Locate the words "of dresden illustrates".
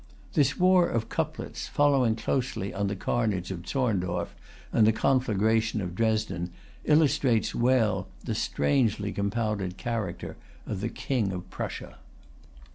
5.79-7.53